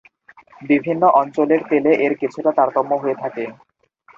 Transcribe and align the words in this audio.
বিভিন্ন 0.61 1.03
অঞ্চলের 1.19 1.61
তেলে 1.69 1.91
এর 2.05 2.13
কিছুটা 2.21 2.51
তারতম্য 2.57 2.91
হয়ে 3.03 3.15
থাকে। 3.15 3.43